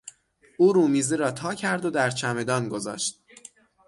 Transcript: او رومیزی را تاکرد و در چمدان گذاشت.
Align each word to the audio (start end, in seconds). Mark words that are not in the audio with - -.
او 0.57 0.73
رومیزی 0.73 1.17
را 1.17 1.31
تاکرد 1.31 1.85
و 1.85 1.89
در 1.89 2.09
چمدان 2.09 2.69
گذاشت. 2.69 3.19